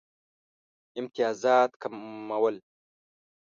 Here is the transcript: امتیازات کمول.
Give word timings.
امتیازات 0.99 1.71
کمول. 1.81 2.55